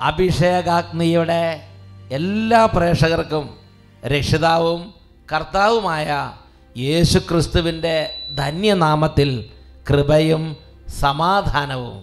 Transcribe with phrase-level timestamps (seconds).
[0.00, 1.62] അഭിഷേകാഗ്നിയുടെ
[2.12, 3.56] എല്ലാ പ്രേക്ഷകർക്കും
[4.06, 4.94] രക്ഷിതാവും
[5.32, 6.32] കർത്താവുമായ
[6.76, 9.44] യേശു ക്രിസ്തുവിന്റെ ധന്യനാമത്തിൽ
[9.90, 10.56] കൃപയും
[11.00, 12.02] സമാധാനവും.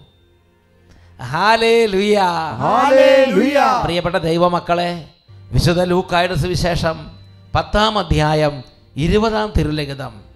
[1.23, 2.17] ഹാലേ ലുയ
[2.59, 3.81] ഹല്ലേലൂയ.
[3.83, 5.05] പ്രിയപ്പെട്ട ദൈവമക്കളെ
[5.52, 7.11] വിശുദ്ധ ലൂക്കായുടെ സുവിശേഷം
[7.55, 8.64] പത്താം അധ്യായം
[8.95, 10.28] ഇരുപതാം തിരുലിഖിതം.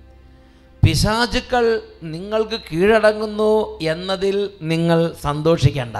[0.84, 5.98] പിശാചുക്കൾ നിങ്ങൾക്ക് കീഴടങ്ങുന്നു എന്നതിൽ നിങ്ങൾ സന്തോഷിക്കേണ്ട.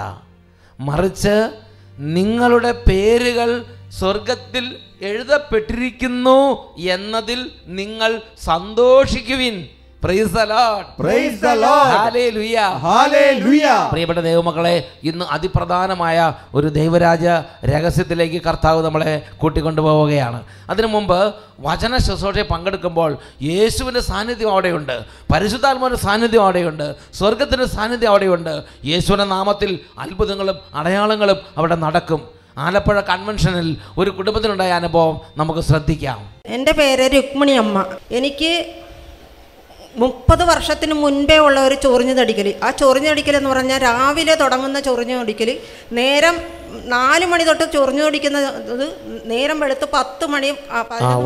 [0.80, 1.50] മറിച്ച്
[1.98, 6.38] നിങ്ങളുടെ പേരുകൾ സ്വർഗത്തിൽ എഴുതപ്പെട്ടിരിക്കുന്നു
[6.78, 9.56] എന്നതിൽ നിങ്ങൾ സന്തോഷിക്കുവിൻ.
[13.90, 17.26] പ്രിയപ്പെട്ട ദൈവമക്കളെ ഇന്ന് അതിപ്രധാനമായ ഒരു ദൈവരാജ
[17.64, 20.42] രഹസ്യത്തിലേക്ക് കർത്താവ് നമ്മളെ കൂട്ടിക്കൊണ്ടുപോവുകയാണ്.
[20.70, 25.02] അതിനു മുമ്പ് വചന ശുശ്രൂഷയെ പങ്കെടുക്കുമ്പോൾ യേശുവിന്റെ സാന്നിധ്യം അവിടെയുണ്ട്.
[25.32, 26.94] പരിശുദ്ധാത്മാവിന്റെ സാന്നിധ്യം അവിടെയുണ്ട്.
[27.14, 28.62] സ്വർഗത്തിന്റെ സാന്നിധ്യം അവിടെയുണ്ട്.
[28.84, 32.28] യേശുവിന്റെ നാമത്തിൽ അത്ഭുതങ്ങളും അടയാളങ്ങളും അവിടെ നടക്കും.
[32.58, 36.30] ആലപ്പുഴ കൺവെൻഷനിൽ ഒരു കുടുംബത്തിനുണ്ടായ അനുഭവം നമുക്ക് ശ്രദ്ധിക്കാം.
[36.46, 38.74] എന്റെ പേര് രുക്മിണി അമ്മ എനിക്ക്
[39.94, 45.16] മുപ്പത് വർഷത്തിന് മുൻപേ ഉള്ള ഒരു ചൊറിഞ്ഞു തടിക്കൽ ആ ചൊറിഞ്ഞു തടിക്കൽ എന്ന് പറഞ്ഞാൽ രാവിലെ തുടങ്ങുന്ന ചൊറിഞ്ഞു
[45.20, 45.50] തടിക്കൽ
[45.98, 46.36] നേരം
[46.92, 48.46] നാല് മണി തൊട്ട് ചൊറിഞ്ഞു തടിക്കുന്നത്
[49.32, 50.48] നേരം വെളുത്ത് പത്ത് മണി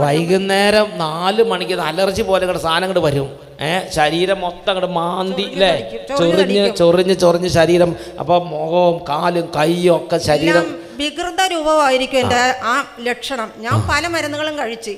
[0.01, 3.29] വൈകുന്നേരം നാല് മണിക്ക് അലർജി പോലെ ഇങ്ങോട്ട് സാധനം ഇങ്ങോട്ട് വരും.
[3.69, 5.71] ഏഹ് ശരീരം മൊത്തം അങ്ങോട്ട് മാന്തി അല്ലേ
[6.11, 7.15] ചൊറിഞ്ഞ് ചൊറിഞ്ഞ്.
[7.23, 7.91] ചൊറിഞ്ഞ് ശരീരം
[8.21, 10.67] അപ്പൊ മുഖവും കാലും കൈയും ഒക്കെ ശരീരം
[10.99, 12.75] വികൃത രൂപമായിരിക്കും എന്റെ ആ.
[13.01, 13.53] ലക്ഷണം.
[13.57, 14.93] ഞാൻ പല മരുന്നുകളും കഴിച്ച്.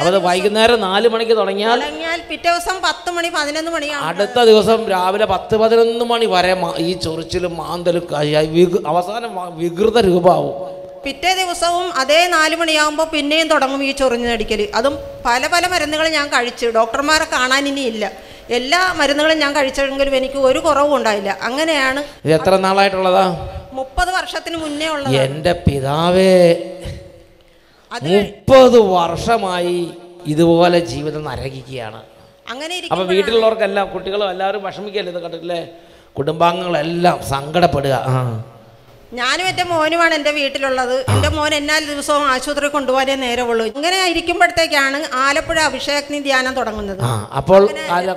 [0.00, 4.04] അത് വൈകുന്നേരം നാല് മണിക്ക് തുടങ്ങിയാൽ തുടങ്ങിയാൽ പിറ്റേ ദിവസം പത്ത് മണി പതിനൊന്ന് മണിയാണ്.
[4.04, 8.04] അടുത്ത ദിവസം രാവിലെ പത്ത് പതിനൊന്ന് മണി വരെ ഈ ചൊറിച്ചിലും മാന്തലും
[8.88, 10.54] അവസാനം വികൃത രൂപമാവും.
[11.04, 14.94] പിറ്റേ ദിവസവും അതേ നാല് മണിയാകുമ്പോൾ പിന്നെയും തുടങ്ങും ഈ ചൊറിഞ്ഞടിക്കൽ അതും
[15.26, 16.66] പല പല മരുന്നുകൾ ഞാൻ കഴിച്ചു.
[16.66, 18.04] ഡോക്ടർമാരെ കാണാൻ ഇനിയില്ല
[18.50, 21.38] എല്ലാ മരുന്നുകളും ഞാൻ കഴിച്ചെങ്കിലും എനിക്ക് ഒരു കുറവും ഉണ്ടായില്ല.
[21.42, 23.24] അങ്ങനെയാണ് ഇത് എത്ര നാളായിട്ടുള്ളതാ?
[23.72, 26.34] മുപ്പത് വർഷത്തിന് മുന്നേ ഉള്ളത് എന്റെ പിതാവേ
[28.02, 29.92] മുപ്പത് വർഷമായി
[30.26, 32.00] ഇതുപോലെ ജീവിതം നരകിക്കുകയാണ്.
[32.48, 35.60] അങ്ങനെ അപ്പൊ വീട്ടിലുള്ളവർക്കെല്ലാം കുട്ടികളും എല്ലാവരും വിഷമിക്കല്ലേ ഇത് കണ്ടിട്ടില്ലേ?
[36.16, 37.92] കുടുംബാംഗങ്ങളെല്ലാം സങ്കടപ്പെടുക.
[37.92, 38.42] ആ.
[39.12, 41.04] ഞാനും എന്റെ മോനുമാണ് എന്റെ വീട്ടിലുള്ളത്.
[41.08, 47.00] എന്റെ മോൻ എല്ലാ ദിവസവും ആശുപത്രി കൊണ്ടുപോകാനേ നേരമുള്ളൂ ഇങ്ങനെ ഇരിക്കുമ്പോഴത്തേക്കാണ് ആലപ്പുഴ അഭിഷേകനി ധ്യാനം തുടങ്ങുന്നത്.
[47.36, 47.68] അപ്പോൾ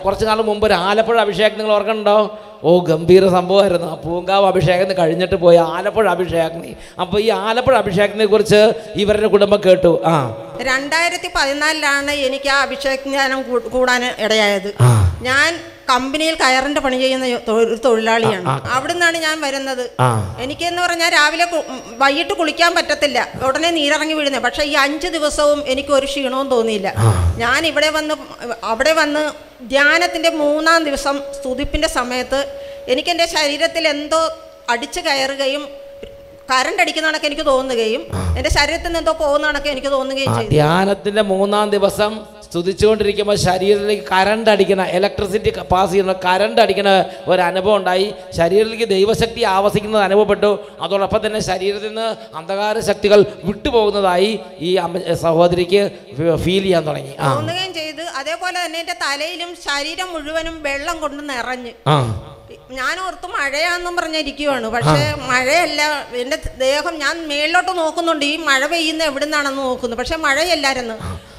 [0.04, 2.18] കുറച്ചു നാൾ മുമ്പ് ഒരു ആലപ്പുഴ അഭിഷേകം നിങ്ങൾ ഓർക്കണ്ടോ
[2.64, 3.88] ഓ ഗംഭീര സംഭവമായിരുന്നു.
[3.92, 6.76] ആ പൂങ്കാവ് അഭിഷേകം കഴിഞ്ഞിട്ട് പോയി ആലപ്പുഴ അഭിഷേകനി.
[7.02, 8.62] അപ്പോൾ ഈ ആലപ്പുഴ അഭിഷേകത്തിനെ കുറിച്ച്
[8.96, 10.02] ഇവരുടെ കുടുംബം കേട്ടു.
[10.06, 10.16] ആ.
[10.62, 14.70] രണ്ടായിരത്തി പതിനാലിലാണ് എനിക്ക് ആ അഭിഷേക ധ്യാനം കൂടാൻ ഇടയായത്.
[15.22, 15.50] ഞാൻ
[15.90, 17.26] കമ്പനിയിൽ കയറിന്റെ പണി ചെയ്യുന്ന
[17.56, 18.46] ഒരു തൊഴിലാളിയാണ്.
[18.76, 19.84] അവിടെ നിന്നാണ് ഞാൻ വരുന്നത്.
[20.44, 21.46] എനിക്കെന്ന് പറഞ്ഞാൽ രാവിലെ
[22.04, 23.20] വൈകിട്ട് കുളിക്കാൻ പറ്റത്തില്ല.
[23.48, 26.90] ഉടനെ നീരിറങ്ങി വീഴുന്നത് പക്ഷെ ഈ അഞ്ച് ദിവസവും എനിക്ക് ഒരു ക്ഷീണവും തോന്നിയില്ല.
[27.44, 28.16] ഞാൻ ഇവിടെ വന്ന്
[28.64, 29.24] അവിടെ വന്ന്
[29.74, 32.40] ധ്യാനത്തിന്റെ മൂന്നാം ദിവസം സ്തുതിപ്പിന്റെ സമയത്ത്
[32.94, 34.22] എനിക്ക് എന്റെ ശരീരത്തിൽ എന്തോ
[34.70, 35.64] അടിച്ചു കയറുകയും
[36.52, 38.02] കറണ്ട് അടിക്കുന്ന കണക്ക് എനിക്ക് തോന്നുകയും
[38.38, 40.50] എന്റെ ശരീരത്തിൽ നിന്ന് എന്തോ പോകുന്ന കണക്ക് എനിക്ക് തോന്നുകയും ചെയ്തു.
[40.50, 42.12] ധ്യാനത്തിന്റെ മൂന്നാം ദിവസം
[42.46, 46.90] സ്തുതിച്ചുകൊണ്ടിരിക്കുമ്പോൾ ശരീരത്തിലേക്ക് കരണ്ട് അടിക്കണ ഇലക്ട്രിസിറ്റി പാസ് ചെയ്യുന്ന കരണ്ട് അടിക്കണ
[47.28, 48.08] ഒരു അനുഭവം ഉണ്ടായി.
[48.38, 50.52] ശരീരത്തിലേക്ക് ദൈവശക്തി ആവസിക്കുന്നത് അനുഭവപ്പെട്ടു.
[50.82, 54.72] അതോടൊപ്പം തന്നെ ശരീരത്തിൽ നിന്ന് അന്ധകാര ശക്തികൾ വിട്ടുപോകുന്നതായി ഈ
[55.22, 55.82] സഹോദരിക്ക്
[56.44, 57.14] ഫീൽ ചെയ്യാൻ തുടങ്ങി.
[57.74, 58.04] ചെയ്ത്.
[58.22, 61.74] അതേപോലെ തന്നെ എന്റെ തലയിലും ശരീരം മുഴുവനും വെള്ളം കൊണ്ട് നിറഞ്ഞ്.
[62.72, 64.68] ഞാൻ ഓർത്ത് മഴയാന്നും പറഞ്ഞിരിക്കുവാണ്.
[64.68, 65.82] പക്ഷേ മഴയല്ല
[66.16, 68.26] എന്റെ ദേഹം ഞാൻ മേളിലോട്ട് നോക്കുന്നുണ്ട്.
[68.26, 69.96] ഈ മഴ പെയ്യുന്ന എവിടുന്നാണെന്ന് നോക്കുന്നു.
[69.96, 70.96] പക്ഷെ മഴയല്ലായിരുന്നു.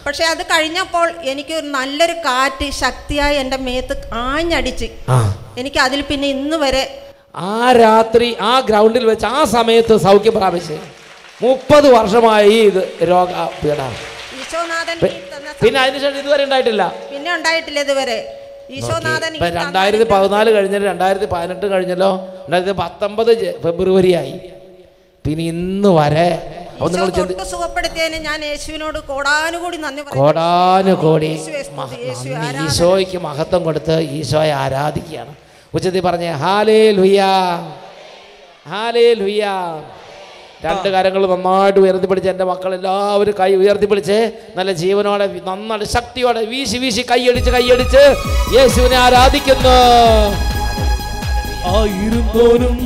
[0.06, 3.94] പക്ഷെ അത് കഴിഞ്ഞപ്പോൾ എനിക്ക് നല്ലൊരു കാറ്റ് ശക്തിയായി എന്റെ മേത്ത്
[4.24, 4.88] ആഞ്ഞടിച്ച്.
[5.60, 6.84] എനിക്ക് അതിൽ പിന്നെ ഇന്ന് വരെ
[7.48, 10.76] ആ രാത്രി ആ ഗ്രൗണ്ടിൽ വെച്ച് ആ സമയത്ത് സൗഖ്യം പ്രാപിച്ച്
[11.40, 12.80] മുപ്പത് വർഷമായി ഇത്
[13.10, 13.30] രോഗ
[14.38, 14.96] ഈശോനാഥൻ
[15.60, 16.82] പിന്നെ അതിനുശേഷം ഇതുവരെ ഉണ്ടായിട്ടില്ല.
[17.10, 18.18] പിന്നെ ഉണ്ടായിട്ടില്ല ഇതുവരെ.
[18.76, 22.10] ഈശോനാഥൻ രണ്ടായിരത്തി പതിനാല് കഴിഞ്ഞല്ലോ രണ്ടായിരത്തി പതിനെട്ട് കഴിഞ്ഞല്ലോ
[22.44, 23.30] രണ്ടായിരത്തി പത്തൊമ്പത്
[23.64, 24.34] ഫെബ്രുവരി ആയി
[25.24, 26.28] പിന്നെ ഇന്ന് വരെ
[26.76, 30.00] അപ്പോൾ നിങ്ങൾ സുഖപ്പെടുത്തിയതിന് ഞാൻ യേശുവിനോട് കോടാനുകൂടി നന്ദി.
[30.16, 31.30] കോടാനുകോടി.
[32.64, 35.32] ഈശോയ്ക്ക് മഹത്വം കൊടുത്ത് ഈശോയെ ആരാധിക്കുകയാണ്
[35.74, 37.30] ഉച്ചത്തിൽ പറഞ്ഞേ ഹാലേ ലുയാ
[38.66, 39.54] ഹാലേ ലുയാ
[40.64, 44.18] രണ്ട് കാര്യങ്ങൾ നന്നായിട്ട് ഉയർത്തിപ്പിടിച്ച് എന്റെ മക്കൾ എല്ലാവരും കൈ ഉയർത്തി പിടിച്ച്
[44.56, 48.04] നല്ല ജീവനോടെ നന്നായിട്ട് ശക്തിയോടെ വീശി വീശി കൈയടിച്ച് കൈയടിച്ച്
[48.56, 49.76] യേശുവിനെ ആരാധിക്കുന്നു
[51.66, 52.78] ആയിരുന്നോനും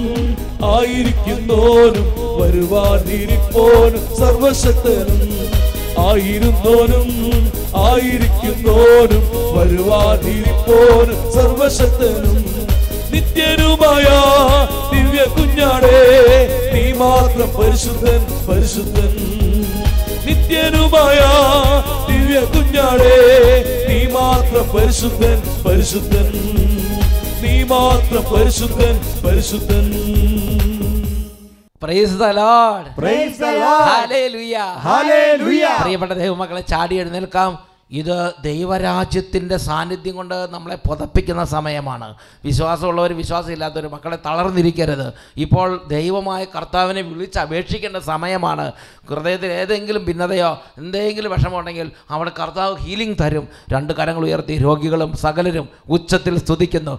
[0.65, 2.07] ആയിരിക്കുന്നോനും
[2.41, 5.31] വരുവാതിരിപ്പോനും സർവശക്തനും.
[6.09, 7.09] ആയിരുന്നോനും
[7.77, 9.25] ആയിരിക്കുന്നോനും
[9.57, 12.39] വരുവാതിരിപ്പോനും സർവശക്തനും.
[13.13, 14.07] നിത്യരൂപായ
[14.93, 16.01] ദിവ്യ കുഞ്ഞാടേ
[16.75, 19.15] നീ മാത്രം പരിശുദ്ധൻ പരിശുദ്ധൻ.
[20.27, 21.21] നിത്യനുമായ
[22.09, 23.17] ദിവ്യ കുഞ്ഞാടേ
[23.89, 26.33] നീ മാത്രം പരിശുദ്ധൻ പരിശുദ്ധൻ.
[27.43, 28.95] നീ മാത്രം പരിശുദ്ധൻ
[29.25, 29.85] പരിശുദ്ധൻ.
[35.83, 37.70] പ്രിയപ്പെട്ട ദൈവമക്കളെ ചാടി എഴുന്നേൽക്കാം.
[37.93, 42.15] ഇത് ദൈവരാജ്യത്തിന്റെ സാന്നിധ്യം കൊണ്ട് നമ്മളെ പുതപ്പിക്കുന്ന സമയമാണ്.
[42.45, 45.13] വിശ്വാസമുള്ളവർ വിശ്വാസമില്ലാത്തവർ മക്കളെ തളർന്നിരിക്കരുത്.
[45.37, 48.73] ഇപ്പോൾ ദൈവമായ കർത്താവിനെ വിളിച്ച് അപേക്ഷിക്കേണ്ട സമയമാണ്.
[49.09, 53.49] ഹൃദയത്തിൽ ഏതെങ്കിലും ഭിന്നതയോ എന്തെങ്കിലും വിഷമമുണ്ടെങ്കിൽ അവിടെ കർത്താവ് ഹീലിംഗ് തരും.
[53.73, 56.99] രണ്ട് കരങ്ങൾ ഉയർത്തി രോഗികളും സകലരും ഉച്ചത്തിൽ സ്തുതിക്കുന്നു.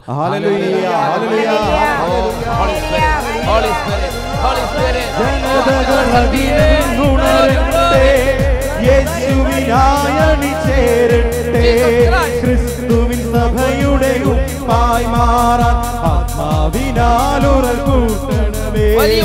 [8.81, 9.50] Hallelujah.
[9.71, 11.65] യേശുവിനായണി ചേരട്ടെ.
[12.37, 15.77] ക്രിസ്തുവിൻ സഭയുടെ ഉപ്പായി മാറാൻ
[16.11, 19.21] ആത്മാവിനാലുറൽ കൂട്ടണമേ വലിയ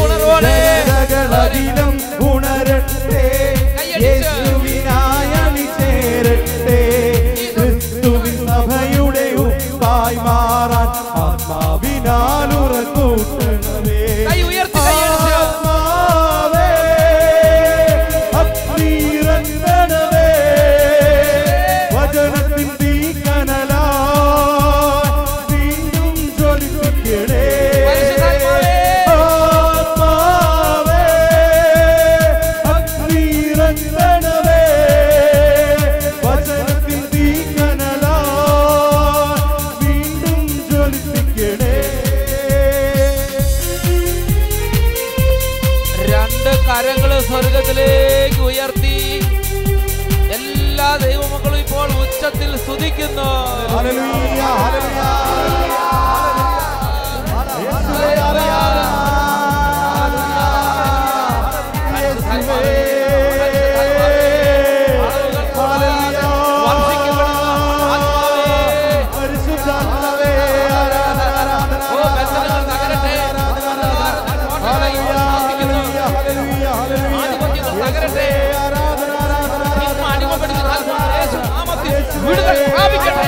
[82.23, 83.27] വിടുതൽ പ്രാപിക്കട്ടെ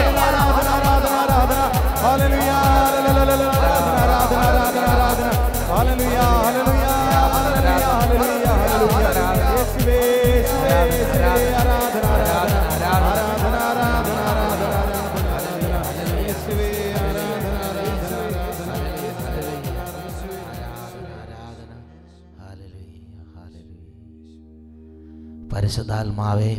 [25.53, 26.51] പരിശുദ്ധാത്മാവേ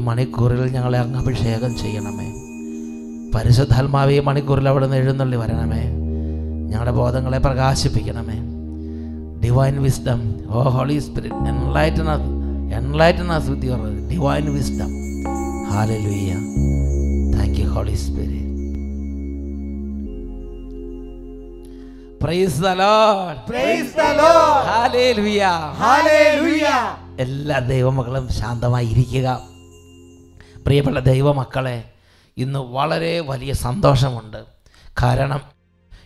[0.00, 2.28] മണിക്കൂറിൽ ഞങ്ങളെ അങ്ങ് അഭിഷേകം ചെയ്യണമേ.
[3.34, 5.82] പരിശുദ്ധാത്മാവ് ഈ മണിക്കൂറിൽ അവിടെ നിന്ന് എഴുന്നള്ളി വരണമേ.
[6.70, 8.38] ഞങ്ങളുടെ ബോധങ്ങളെ പ്രകാശിപ്പിക്കണമേ.
[9.44, 12.08] Divine wisdom oh holy spirit enlighten
[12.74, 13.64] enlighten us with
[14.10, 14.90] divine wisdom
[15.74, 16.40] hallelujah.
[17.34, 18.46] Thank you holy spirit.
[22.20, 23.36] Praise the lord.
[23.46, 24.64] Praise the Lord.
[24.70, 25.42] Hallelujah
[25.84, 26.82] Hallelujah.
[27.24, 29.28] എല്ലാ ദൈവമക്കളും ശാന്തമായി ഇരിക്കുക
[30.64, 31.84] പ്രിയപ്പെട്ട ദൈവമക്കളെ
[32.36, 34.44] ഇന്ന് വളരെ വലിയ സന്തോഷമുണ്ട്.
[35.02, 35.40] കാരണം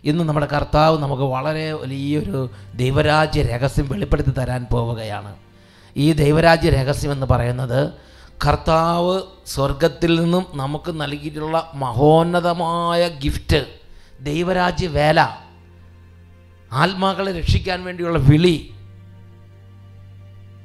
[0.04, 5.36] ഇന്ന് നമ്മുടെ കർത്താവ് നമുക്ക് വളരെ വലിയൊരു ദൈവരാജ്യ രഹസ്യം വെളിപ്പെടുത്തി തരാൻ പോവുകയാണ്.
[5.96, 7.92] ഈ ദൈവരാജ്യ രഹസ്യം എന്ന് പറയുന്നത്
[8.46, 13.66] കർത്താവ് സ്വർഗത്തിൽ നിന്നും നമുക്ക് നൽകിയിട്ടുള്ള മഹോന്നതമായ ഗിഫ്റ്റ്
[14.20, 15.20] ദൈവരാജ്യ വേല
[16.72, 18.70] ആത്മാക്കളെ രക്ഷിക്കാൻ വേണ്ടിയുള്ള വിളി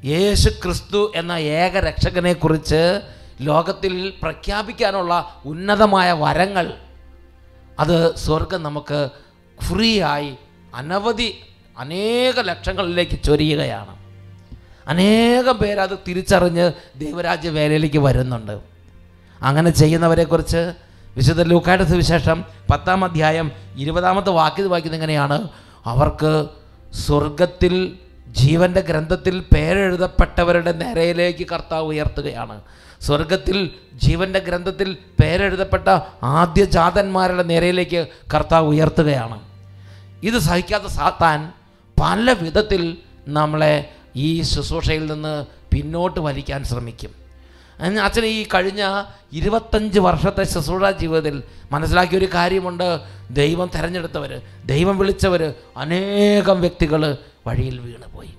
[0.05, 3.01] യേശു ക്രിസ്തു എന്ന ഏക രക്ഷകനെക്കുറിച്ച്
[3.41, 6.74] ലോകത്തിൽ പ്രഖ്യാപിക്കാനുള്ള ഉന്നതമായ വരങ്ങൾ
[7.79, 9.10] അത് സ്വർഗം നമുക്ക്
[9.63, 10.36] ഫ്രീ ആയി
[10.75, 11.39] അനവധി
[11.77, 14.00] അനേക ലക്ഷങ്ങളിലേക്ക് ചൊരിയുകയാണ്.
[14.88, 18.60] അനേകം പേരത് തിരിച്ചറിഞ്ഞ് ദൈവരാജ്യ വേലയിലേക്ക് വരുന്നുണ്ട്.
[19.41, 20.74] അങ്ങനെ ചെയ്യുന്നവരെക്കുറിച്ച്
[21.15, 25.50] വിശുദ്ധ ലൂക്കായുടെ സുവിശേഷം പത്താം അധ്യായം ഇരുപതാമത്തെ വാക്യത് വായിക്കുന്നത് എങ്ങനെയാണ്
[25.86, 26.48] അവർക്ക്
[26.93, 32.62] സ്വർഗത്തിൽ ജീവന്റെ ഗ്രന്ഥത്തിൽ പേരെഴുതപ്പെട്ടവരുടെ നിരയിലേക്ക് കർത്താവ് ഉയർത്തുകയാണ്.
[33.01, 39.39] സ്വർഗത്തിൽ ജീവന്റെ ഗ്രന്ഥത്തിൽ പേരെഴുതപ്പെട്ട ആദ്യ ജാതന്മാരുടെ നിരയിലേക്ക് കർത്താവ് ഉയർത്തുകയാണ്.
[40.24, 41.51] ഇത് സഹിക്കാത്ത സാത്താൻ
[42.01, 47.20] പല വിധത്തിൽ നമ്മളെ ഈ ശുശ്രൂഷയിൽ നിന്ന് പിന്നോട്ട് വലിക്കാൻ ശ്രമിക്കും.
[48.03, 49.03] അച്ഛൻ ഈ കഴിഞ്ഞ
[49.34, 53.00] ഇരുപത്തഞ്ച് വർഷത്തെ ശുശ്രൂഷ ജീവിതത്തിൽ മനസ്സിലാക്കിയ ഒരു കാര്യമുണ്ട്.
[53.29, 58.34] ദൈവം തിരഞ്ഞെടുത്തവർ ദൈവം വിളിച്ചവർ അനേകം വ്യക്തികൾ വഴിയിൽ വീണുപോയി.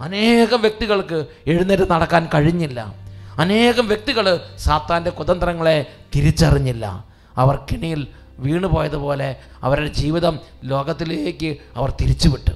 [0.00, 3.09] അനേകം വ്യക്തികൾക്ക് എഴുന്നേറ്റ് നടക്കാൻ കഴിഞ്ഞില്ല.
[3.40, 4.26] അനേകം വ്യക്തികൾ
[4.58, 5.76] സാത്താന്റെ കുതന്ത്രങ്ങളെ
[6.16, 7.06] തിരിച്ചറിഞ്ഞില്ല.
[7.36, 8.06] അവർ കിണിയിൽ
[8.38, 12.50] വീണുപോയതുപോലെ അവരുടെ ജീവിതം ലോകത്തിലേക്ക് അവർ തിരിച്ചുവിട്ടു.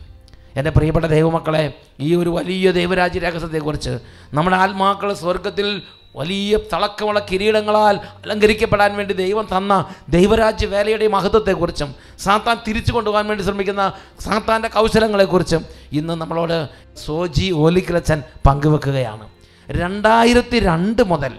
[0.56, 1.64] എന്റെ പ്രിയപ്പെട്ട ദൈവമക്കളെ
[2.00, 3.98] ഈ ഒരു വലിയ ദൈവരാജ്യ രഹസ്യത്തെക്കുറിച്ച്
[4.32, 5.82] നമ്മുടെ ആത്മാക്കൾ സ്വർഗത്തിൽ
[6.16, 13.92] വലിയ തിളക്കമുള്ള കിരീടങ്ങളാൽ അലങ്കരിക്കപ്പെടാൻ വേണ്ടി ദൈവം തന്ന ദൈവരാജ്യ വേലയുടെ മഹത്വത്തെക്കുറിച്ചും സാത്താൻ തിരിച്ചു കൊണ്ടുപോകാൻ വേണ്ടി ശ്രമിക്കുന്ന
[14.20, 16.68] സാത്താന്റെ കൗശലങ്ങളെക്കുറിച്ചും ഇന്ന് നമ്മളോട്
[17.04, 19.33] സോജി ഓലിക്കലച്ചൻ പങ്കുവെക്കുകയാണ്.
[19.70, 21.32] രണ്ടായിരത്തി രണ്ട് മുതൽ.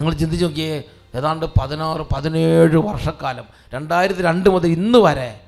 [0.00, 0.82] നിങ്ങൾ ചിന്തിച്ച് നോക്കിയേ
[1.14, 3.44] ഏതാണ്ട് പതിനാറ് പതിനേഴ് വർഷക്കാലം.
[3.74, 5.40] രണ്ടായിരത്തി രണ്ട് മുതൽ ഇന്ന് വരെ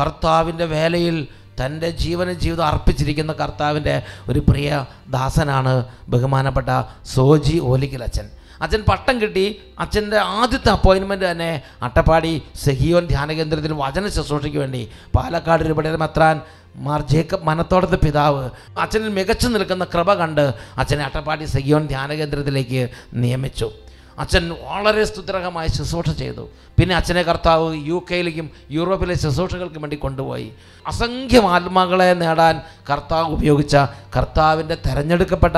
[0.00, 1.26] കർത്താവിന്റെ വേലയിൽ
[1.64, 6.68] തന്റെ ജീവന ജീവിതം അർപ്പിച്ചിരിക്കുന്ന കർത്താവിന്റെ ഒരു പ്രിയ ദാസനാണ് ബഹുമാനപ്പെട്ട
[7.06, 8.30] സോജി ഓലിക്കൽ അച്ഛൻ.
[8.62, 9.62] അച്ഛൻ പട്ടം കിട്ടി.
[9.78, 16.40] അച്ഛന്റെ ആദ്യത്തെ അപ്പോയിൻമെന്റ് തന്നെ അട്ടപ്പാടി സെഹിയോൻ ധ്യാന കേന്ദ്രത്തിൽ വചന ശുശ്രൂഷയ്ക്ക് വേണ്ടി പാലക്കാട് രൂപയുടെ മെത്രാൻ
[16.78, 23.70] മാർ ജേക്കബ് മനത്തോടത്തെ പിതാവ് അച്ഛനിൽ മികച്ചു നിൽക്കുന്ന കൃപ കണ്ട് അച്ഛനെ അട്ടപ്പാടി സഗിയോൻ ധ്യാനകേന്ദ്രത്തിലേക്ക് നിയമിച്ചു.
[24.18, 26.48] അച്ഛൻ വളരെ സ്തുത്രകമായി ശുശ്രൂഷ ചെയ്തു.
[26.78, 30.52] പിന്നെ അച്ഛനെ കർത്താവ് യു കെയിലേക്കും യൂറോപ്പിലെ ശുശ്രൂഷകൾക്കും വേണ്ടി കൊണ്ടുപോയി.
[30.86, 33.76] അസംഖ്യം ആത്മാക്കളെ നേടാൻ കർത്താവ് ഉപയോഗിച്ച
[34.16, 35.56] കർത്താവിന്റെ തെരഞ്ഞെടുക്കപ്പെട്ട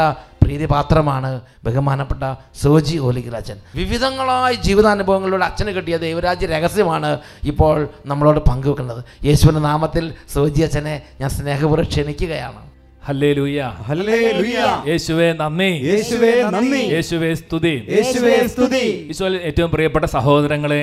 [0.50, 2.24] പ്രീതിപാത്രമാണ് ബഹുമാനപ്പെട്ട
[2.62, 3.34] സോജി ഓലിക്കൽ
[3.74, 9.04] വിവിധങ്ങളായ ജീവിതാനുഭവങ്ങളിലൂടെ അച്ഛന് കിട്ടിയ ദൈവരാജ്യ രഹസ്യമാണ് ഇപ്പോൾ നമ്മളോട് പങ്കുവെക്കുന്നത്.
[9.24, 12.62] യേശുവിന്റെ നാമത്തിൽ സോജി അച്ഛനെ ഞാൻ സ്നേഹപൂർവം ക്ഷണിക്കുകയാണ്.
[13.06, 13.60] ഹല്ലേലൂയ.
[13.62, 14.58] ഹല്ലേലൂയ.
[14.88, 15.70] യേശുവേ നന്ദി.
[15.92, 16.82] യേശുവേ നന്ദി.
[16.94, 17.74] യേശുവേ സ്തുതി.
[17.90, 19.06] യേശുവേ സ്തുതി.
[19.10, 20.82] ഈശോയിൽ ഏറ്റവും പ്രിയപ്പെട്ട സഹോദരങ്ങളെ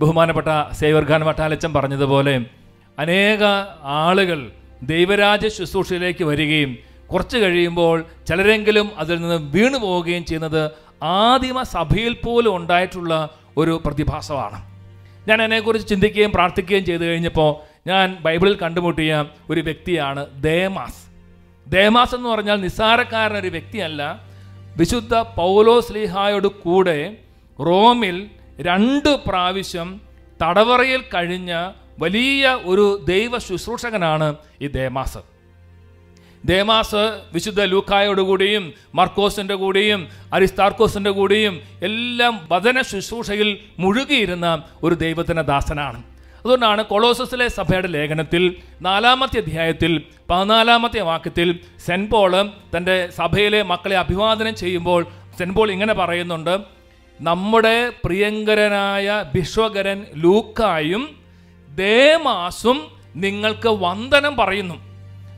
[0.00, 2.34] ബഹുമാനപ്പെട്ട സേവർഖാൻ വട്ടാലച്ചൻ പറഞ്ഞതുപോലെ
[2.98, 3.42] അനേക
[3.82, 4.50] ആളുകൾ
[4.82, 7.96] ദൈവരാജ ശുശ്രൂഷയിലേക്ക് വരികയും കുറച്ച് കഴിയുമ്പോൾ
[8.28, 10.62] ചിലരെങ്കിലും അതിൽ നിന്ന് വീണു പോവുകയും ചെയ്യുന്നത്
[11.02, 13.12] ആദിമ സഭയിൽ പോലും ഉണ്ടായിട്ടുള്ള
[13.60, 14.58] ഒരു പ്രതിഭാസമാണ്.
[15.28, 17.50] ഞാൻ അതിനെക്കുറിച്ച് ചിന്തിക്കുകയും പ്രാർത്ഥിക്കുകയും ചെയ്തു കഴിഞ്ഞപ്പോൾ
[17.90, 19.12] ഞാൻ ബൈബിളിൽ കണ്ടുമുട്ടിയ
[19.50, 21.00] ഒരു വ്യക്തിയാണ് ദേമാസ്.
[21.66, 24.02] ദേമാസ് എന്ന് പറഞ്ഞാൽ നിസ്സാരക്കാരൻ ഒരു വ്യക്തിയല്ല.
[24.80, 26.98] വിശുദ്ധ പൗലോ സ്ലിഹായോട് കൂടെ
[27.58, 28.16] റോമിൽ
[28.68, 29.88] രണ്ട് പ്രാവശ്യം
[30.42, 31.52] തടവറയിൽ കഴിഞ്ഞ
[32.02, 34.28] വലിയ ഒരു ദൈവ ശുശ്രൂഷകനാണ്
[34.64, 35.20] ഈ ദേമാസ്.
[36.44, 46.02] ദേമാസ് വിശുദ്ധ ലൂക്കായോട് കൂടിയും മർക്കോസിന്റെ കൂടിയും അരിസ്താർക്കോസിന്റെ കൂടിയും എല്ലാം വചന ശുശ്രൂഷയിൽ മുഴുകിയിരുന്ന ഒരു ദൈവത്തിന്റെ ദാസനാണ്.
[46.38, 49.92] അതുകൊണ്ടാണ് കൊളോസസിലെ സഭയുടെ ലേഖനത്തിൽ നാലാമത്തെ അധ്യായത്തിൽ
[50.30, 51.48] പതിനാലാമത്തെ വാക്യത്തിൽ
[51.86, 52.32] സെന്റ് പോൾ
[52.76, 55.02] തന്റെ സഭയിലെ മക്കളെ അഭിവാദനം ചെയ്യുമ്പോൾ
[55.38, 56.54] സെന്റ് പോൾ ഇങ്ങനെ പറയുന്നുണ്ട്
[57.20, 61.02] നമ്മുടെ പ്രിയങ്കരനായ ബിശ്വകരൻ ലൂക്കായും
[61.70, 62.78] ദേമാസും
[63.14, 64.91] നിങ്ങൾക്ക് വന്ദനം പറയുന്നു.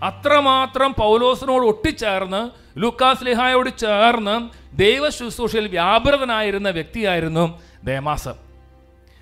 [0.08, 2.40] അത്രമാത്രം പൗലോസിനോട് ഒട്ടിച്ചേർന്ന്
[2.82, 4.34] ലൂക്കാസ് ലിഹായോട് ചേർന്ന്
[4.82, 7.44] ദൈവ ശുശ്രൂഷയിൽ വ്യാപൃതനായിരുന്ന വ്യക്തിയായിരുന്നു
[7.90, 8.32] ദേമാസ്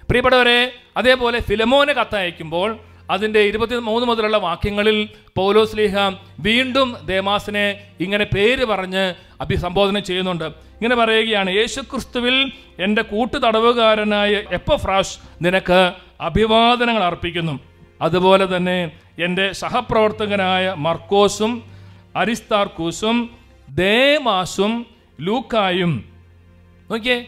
[0.09, 0.61] പ്രിയപ്പെട്ടവരെ
[1.01, 2.71] അതേപോലെ ഫിലമോന് കത്തയക്കുമ്പോൾ
[3.15, 4.99] അതിന്റെ ഇരുപത്തി മൂന്ന് മുതലുള്ള വാക്യങ്ങളിൽ
[5.39, 5.97] പൗലോസ് ലീഹ
[6.47, 7.65] വീണ്ടും ദേമാസിനെ
[8.05, 9.05] ഇങ്ങനെ പേര് പറഞ്ഞ്
[9.45, 10.47] അഭിസംബോധന ചെയ്യുന്നുണ്ട്.
[10.77, 12.37] ഇങ്ങനെ പറയുകയാണ് യേശുക്രിസ്തുവിൽ
[12.85, 15.81] എന്റെ കൂട്ടുതടവുകാരനായ എപ്പഫ്രാഷ് നിനക്ക്
[16.29, 17.55] അഭിവാദനങ്ങൾ അർപ്പിക്കുന്നു.
[18.03, 21.73] അതുപോലെ തന്നെ എന്റെ സഹപ്രവർത്തകനായ മർക്കോസും
[22.17, 23.37] അരിസ്താർക്കൂസും
[23.69, 24.87] ദേമാസും
[25.21, 26.05] ലൂക്കായും.
[26.91, 27.27] നോക്കിയേ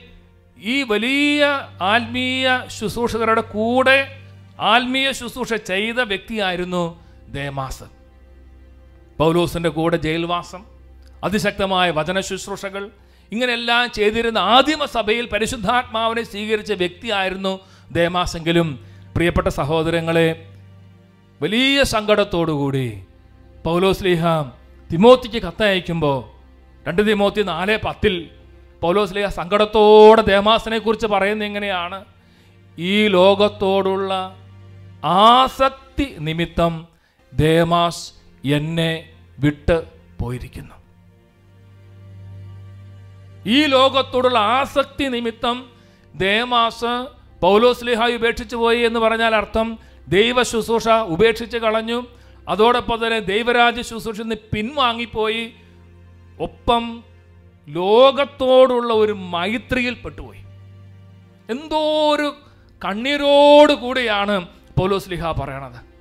[0.58, 1.46] ഈ വലിയ
[1.80, 4.16] ആത്മീയ ശുശ്രൂഷകരുടെ കൂടെ
[4.60, 7.84] ആത്മീയ ശുശ്രൂഷ ചെയ്ത വ്യക്തിയായിരുന്നു ദേമാസ്.
[9.18, 10.64] പൗലോസിന്റെ കൂടെ ജയിൽവാസം
[11.24, 12.90] അതിശക്തമായ വചന ശുശ്രൂഷകൾ
[13.32, 17.60] ഇങ്ങനെയെല്ലാം ചെയ്തിരുന്ന ആദിമ സഭയിൽ പരിശുദ്ധാത്മാവിനെ സ്വീകരിച്ച വ്യക്തിയായിരുന്നു
[17.92, 18.68] ദേമാസെങ്കിലും.
[19.14, 20.53] പ്രിയപ്പെട്ട സഹോദരങ്ങളെ
[21.44, 22.88] വലിയ സങ്കടത്തോടുകൂടി
[23.64, 24.24] പൗലോസ് ലീഹ
[24.90, 26.18] തിമോത്തിക്ക് കത്തയക്കുമ്പോൾ
[26.88, 28.14] രണ്ട് തിമോത്തി നാല് പത്തിൽ
[28.82, 31.98] പൗലോസ് സ്ലീഹ സങ്കടത്തോടെ ദേമാസിനെ കുറിച്ച് പറയുന്നത് എങ്ങനെയാണ്?
[32.78, 34.12] ഈ ലോകത്തോടുള്ള
[35.04, 36.72] ആസക്തി നിമിത്തം
[37.32, 38.04] ദേമാസ്
[38.58, 38.92] എന്നെ
[39.38, 39.76] വിട്ട്
[40.20, 40.76] പോയിരിക്കുന്നു.
[43.46, 45.56] ഈ ലോകത്തോടുള്ള ആസക്തി നിമിത്തം
[46.14, 46.92] ദേമാസ്
[47.42, 49.68] പൗലോസ്ലിഹായി ഉപേക്ഷിച്ചു പോയി എന്ന് പറഞ്ഞാൽ അർത്ഥം
[50.08, 52.06] ദൈവ ശുശ്രൂഷ ഉപേക്ഷിച്ച് കളഞ്ഞു.
[52.48, 55.52] അതോടൊപ്പം തന്നെ ദൈവരാജ്യ ശുശ്രൂഷ നിന്ന് പിൻവാങ്ങിപ്പോയി.
[56.40, 57.04] ഒപ്പം
[57.68, 60.40] ലോകത്തോടുള്ള ഒരു മൈത്രിയിൽ പെട്ടുപോയി.
[61.50, 62.34] എന്തോ ഒരു
[62.84, 65.93] കണ്ണീരോടുകൂടിയാണ് കൂടിയാണ് പൗലോസ് ലിഹ പറയണത്.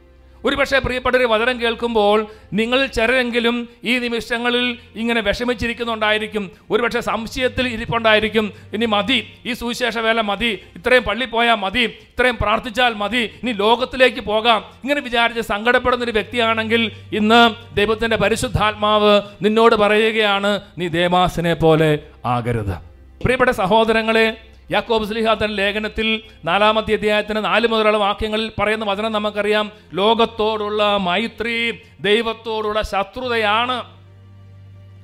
[0.45, 6.51] ഒരുപക്ഷെ പ്രിയപ്പെട്ടവർ വചനം കേൾക്കുമ്പോൾ നിങ്ങൾ ചിലരെങ്കിലും ഈ നിമിഷങ്ങളിൽ ഇങ്ങനെ വിഷമിച്ചിരിക്കുന്നുണ്ടായിരിക്കും.
[6.71, 8.53] ഒരുപക്ഷെ സംശയത്തിൽ ഇരിപ്പുണ്ടായിരിക്കും.
[8.73, 14.21] ഇനി മതി ഈ സുവിശേഷ വേല മതി ഇത്രയും പള്ളി പോയാൽ മതി ഇത്രയും പ്രാർത്ഥിച്ചാൽ മതി ഇനി ലോകത്തിലേക്ക്
[14.21, 14.61] പോകാം.
[14.83, 17.41] ഇങ്ങനെ വിചാരിച്ച് സങ്കടപ്പെടുന്ന ഒരു വ്യക്തിയാണെങ്കിൽ ഇന്ന്
[17.75, 22.75] ദൈവത്തിന്റെ പരിശുദ്ധാത്മാവ് നിന്നോട് പറയുകയാണ് നീ ദേവാസിനെ പോലെ ആകരുത്.
[23.23, 24.37] പ്രിയപ്പെട്ട സഹോദരങ്ങളെ
[24.71, 29.71] യാക്കോബ് സ്ലിഹ ലേഖനത്തിൽ നാലാമത്തെ അധ്യായത്തിന് നാല് മുതലുള്ള വാക്യങ്ങളിൽ പറയുന്ന വചനം നമുക്കറിയാം.
[29.93, 33.83] ലോകത്തോടുള്ള മൈത്രി ദൈവത്തോടുള്ള ശത്രുതയാണ്.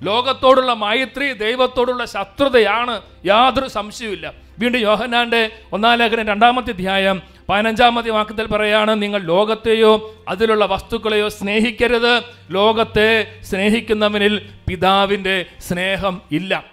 [0.06, 3.02] ലോകത്തോടുള്ള മൈത്രി ദൈവത്തോടുള്ള ശത്രുതയാണ്.
[3.26, 4.34] യാതൊരു സംശയവുമില്ല.
[4.60, 12.24] വീണ്ടും യോഹന്നാന്റെ ഒന്നാം ലേഖനം രണ്ടാമത്തെ അധ്യായം പതിനഞ്ചാമത്തെ വാക്യത്തിൽ പറയാണ് നിങ്ങൾ ലോകത്തെയോ അതിലുള്ള വസ്തുക്കളെയോ സ്നേഹിക്കരുത്.
[12.52, 16.64] ലോകത്തെ സ്നേഹിക്കുന്നവനിൽ പിതാവിന്റെ സ്നേഹം ഇല്ല.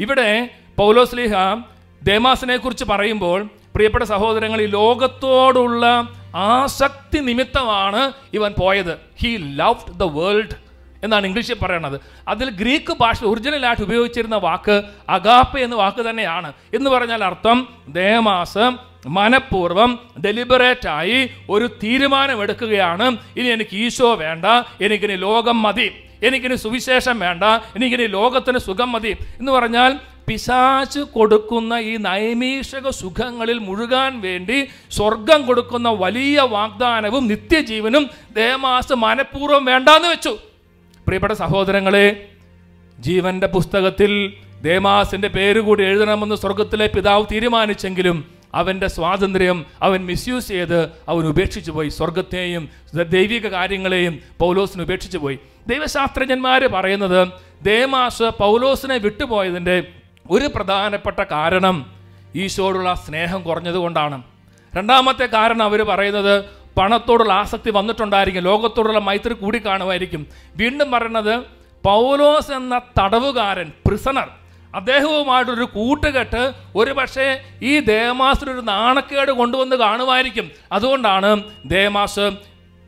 [0.00, 1.32] ഇവിടെ പൗലോസ്ലിഹ
[2.08, 3.40] ദേമാസിനെ കുറിച്ച് പറയുമ്പോൾ
[3.74, 5.84] പ്രിയപ്പെട്ട സഹോദരങ്ങൾ ഈ ലോകത്തോടുള്ള
[6.34, 8.02] ആസക്തി നിമിത്തമാണ്
[8.36, 8.94] ഇവൻ പോയത്.
[9.20, 9.30] ഹി
[9.60, 10.56] ലവ്ഡ് ദ വേൾഡ്
[11.04, 11.96] എന്നാണ് ഇംഗ്ലീഷിൽ പറയുന്നത്
[12.28, 14.76] അതിൽ ഗ്രീക്ക് ഭാഷ ഒറിജിനലായിട്ട് ഉപയോഗിച്ചിരുന്ന വാക്ക്
[15.16, 16.52] അഗാപ്പ എന്ന വാക്ക് തന്നെയാണ്.
[16.76, 17.58] എന്ന് പറഞ്ഞാൽ അർത്ഥം
[17.98, 18.66] ദേമാസ്
[19.16, 19.90] മനഃപൂർവം
[20.24, 21.18] ഡെലിബറേറ്റ് ആയി
[21.50, 23.06] ഒരു തീരുമാനമെടുക്കുകയാണ്.
[23.38, 24.44] ഇനി എനിക്ക് ഈശോ വേണ്ട
[24.86, 25.88] എനിക്കിനി ലോകം മതി
[26.28, 27.44] എനിക്കിനി സുവിശേഷം വേണ്ട
[27.76, 29.92] എനിക്കിനി ലോകത്തിന് സുഖം മതി എന്ന് പറഞ്ഞാൽ
[30.30, 34.58] പിശാച്ച് കൊടുക്കുന്ന ഈ നൈമീഷക സുഖങ്ങളിൽ മുഴുകാൻ വേണ്ടി
[34.90, 40.38] സ്വർഗം കൊടുക്കുന്ന വലിയ വാഗ്ദാനവും നിത്യജീവനും ദേമാസ് മനഃപൂർവം വേണ്ടാന്ന് വെച്ചു.
[41.06, 42.06] പ്രിയപ്പെട്ട സഹോദരങ്ങളെ
[42.98, 44.12] ജീവന്റെ പുസ്തകത്തിൽ
[44.62, 48.18] ദേമാസിന്റെ പേര് കൂടി എഴുതണമെന്ന് സ്വർഗത്തിലെ പിതാവ് തീരുമാനിച്ചെങ്കിലും
[48.54, 51.88] അവന്റെ സ്വാതന്ത്ര്യം അവൻ മിസ്യൂസ് ചെയ്ത് അവൻ ഉപേക്ഷിച്ചു പോയി.
[51.88, 52.68] സ്വർഗത്തെയും
[53.14, 55.38] ദൈവിക കാര്യങ്ങളെയും പൗലോസിന് ഉപേക്ഷിച്ചു പോയി.
[55.68, 57.28] ദൈവശാസ്ത്രജ്ഞന്മാർ പറയുന്നത്
[57.62, 59.76] ദേമാസ് പൗലോസിനെ വിട്ടുപോയതിന്റെ
[60.30, 61.76] ഒരു പ്രധാനപ്പെട്ട കാരണം
[62.34, 64.22] ഈശോയോടുള്ള സ്നേഹം കുറഞ്ഞതുകൊണ്ടാണ്.
[64.76, 66.34] രണ്ടാമത്തെ കാരണം അവർ പറയുന്നത്
[66.78, 70.26] പണത്തോടുള്ള ആസക്തി വന്നിട്ടുണ്ടായിരിക്കും ലോകത്തോടുള്ള മൈത്രി കൂടി കാണുമായിരിക്കും.
[70.56, 71.34] വീണ്ടും പറയുന്നത്
[71.84, 74.28] പൗലോസ് എന്ന തടവുകാരൻ പ്രിസണർ
[74.74, 77.26] അദ്ദേഹവുമായിട്ടൊരു കൂട്ടുകെട്ട് ഒരു പക്ഷേ
[77.62, 80.50] ഈ ദേമാസിനൊരു നാണക്കേട് കൊണ്ടുവന്ന് കാണുമായിരിക്കും.
[80.72, 82.26] അതുകൊണ്ടാണ് ദേമാസ്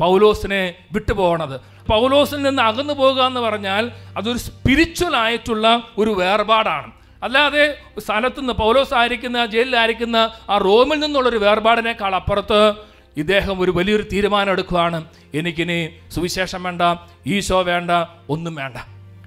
[0.01, 5.67] പൗലോസിനെ വിട്ടുപോകണത് പൗലോസിൽ നിന്ന് അകന്നു പോകുക എന്ന് പറഞ്ഞാൽ അതൊരു സ്പിരിച്വൽ ആയിട്ടുള്ള
[5.99, 6.93] ഒരു വേർപാടാണ്.
[7.27, 7.65] അല്ലാതെ
[8.05, 10.17] സ്ഥലത്ത് നിന്ന് പൗലോസ് ആയിരിക്കുന്ന ജയിലിലായിരിക്കുന്ന
[10.53, 12.63] ആ റോമിൽ നിന്നുള്ളൊരു വേർപാടിനേക്കാൾ അപ്പുറത്ത്
[13.23, 14.99] ഇദ്ദേഹം ഒരു വലിയൊരു തീരുമാനം എടുക്കുകയാണ്
[15.39, 15.79] എനിക്കിനി
[16.15, 16.83] സുവിശേഷം വേണ്ട
[17.35, 17.91] ഈശോ വേണ്ട
[18.35, 18.77] ഒന്നും വേണ്ട.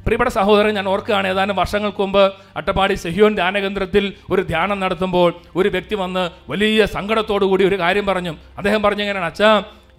[0.05, 2.23] പ്രിയപ്പെട്ട സഹോദരൻ ഞാൻ ഓർക്കുകയാണ് ഏതാനും വർഷങ്ങൾക്ക് മുമ്പ്
[2.59, 4.03] അട്ടപ്പാടി സെഹിയോൻ ധ്യാനകേന്ദ്രത്തിൽ
[4.33, 5.29] ഒരു ധ്യാനം നടത്തുമ്പോൾ
[5.59, 8.33] ഒരു വ്യക്തി വന്ന് വലിയ സങ്കടത്തോടു കൂടി ഒരു കാര്യം പറഞ്ഞു.
[8.59, 9.51] അദ്ദേഹം പറഞ്ഞു എങ്ങനെയാണ് അച്ഛാ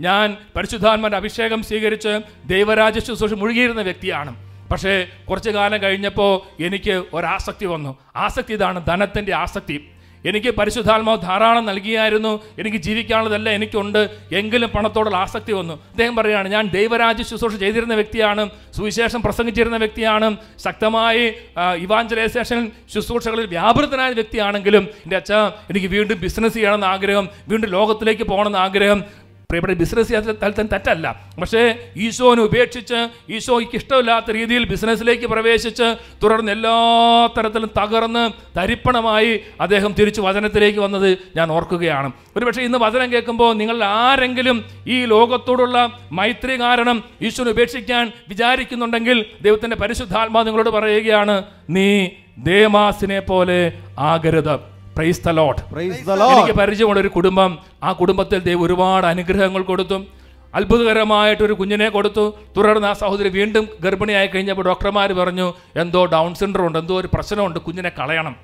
[0.07, 2.13] ഞാൻ പരിശുദ്ധാത്മന്റെ അഭിഷേകം സ്വീകരിച്ച്
[2.53, 4.33] ദൈവരാജ ശുശ്രൂഷ മുഴുകിയിരുന്ന വ്യക്തിയാണ്.
[4.71, 7.99] പക്ഷേ കുറച്ച് കാലം കഴിഞ്ഞപ്പോൾ എനിക്ക് ഒരാസക്തി വന്നു.
[8.17, 9.89] ആസക്തി ഇതാണ് ധനത്തിന്റെ ആസക്തി.
[10.27, 12.43] എനിക്ക് പരിശുദ്ധാത്മാവ് ധാരാളം നൽകിയായിരുന്നു.
[12.59, 14.11] എനിക്ക് ജീവിക്കാനുള്ളതല്ല എനിക്കുണ്ട്.
[14.35, 15.75] എങ്കിലും പണത്തോടുള്ള ആസക്തി വന്നു.
[15.75, 18.51] അദ്ദേഹം പറയുകയാണ് ഞാൻ ദൈവരാജ്യ ശുശ്രൂഷ ചെയ്തിരുന്ന വ്യക്തിയാണ്.
[18.77, 20.37] സുവിശേഷം പ്രസംഗിച്ചിരുന്ന വ്യക്തിയാണ്.
[20.65, 21.33] ശക്തമായി
[21.77, 25.33] ഇവാഞ്ചലൈസേഷൻ ശുശ്രൂഷകളിൽ വ്യാപൃതനായ വ്യക്തിയാണെങ്കിലും എന്റെ അച്ഛ
[25.71, 27.29] എനിക്ക് വീണ്ടും ബിസിനസ് ചെയ്യണമെന്ന് ആഗ്രഹം.
[27.49, 29.05] വീണ്ടും ലോകത്തിലേക്ക് പോകണമെന്ന് ആഗ്രഹം.
[29.49, 31.07] പ്രിയപ്പെട്ട ബിസിനസ് തലത്തിൽ തെറ്റല്ല.
[31.41, 31.61] പക്ഷേ
[32.05, 33.01] ഈശോനെ ഉപേക്ഷിച്ച്
[33.37, 35.89] ഈശോയ്ക്ക് ഇഷ്ടമില്ലാത്ത രീതിയിൽ ബിസിനസ്സിലേക്ക് പ്രവേശിച്ച്
[36.23, 36.73] തുടർന്ന് എല്ലാ
[37.37, 38.25] തരത്തിലും തകർന്ന്
[38.59, 42.13] തരിപ്പണമായി അദ്ദേഹം തിരിച്ചു വചനത്തിലേക്ക് വന്നത് ഞാൻ ഓർക്കുകയാണ്.
[42.37, 45.77] ഒരുപക്ഷെ ഇന്ന് വചനം കേൾക്കുമ്പോൾ നിങ്ങൾ ആരെങ്കിലും ഈ ലോകത്തോടുള്ള
[46.13, 51.37] മൈത്രി കാരണം ഈശോനെ ഉപേക്ഷിക്കാൻ വിചാരിക്കുന്നുണ്ടെങ്കിൽ ദൈവത്തിന്റെ പരിശുദ്ധാത്മാ നിങ്ങളോട് പറയുകയാണ്
[51.71, 51.91] നീ
[52.39, 53.61] ദേമാസിനെ പോലെ
[53.99, 54.76] ആകരുത്.
[54.97, 55.63] Praise the Lord.
[56.33, 57.51] എനിക്ക് പരിചയമുള്ള ഒരു കുടുംബം
[57.83, 59.99] ആ കുടുംബത്തിൽ ദൈവം ഒരുപാട് അനുഗ്രഹങ്ങൾ കൊടുത്തു.
[60.59, 62.25] അത്ഭുതകരമായിട്ടൊരു കുഞ്ഞിനെ കൊടുത്തു.
[62.57, 65.47] തുടർന്ന് ആ സഹോദരി വീണ്ടും ഗർഭിണിയായി കഴിഞ്ഞപ്പോൾ ഡോക്ടർമാർ പറഞ്ഞു
[65.83, 68.37] എന്തോ ഡൗൺ സിൻഡ്രോം ഉണ്ട് എന്തോ ഒരു പ്രശ്നമുണ്ട് കുഞ്ഞിനെ കളയണം.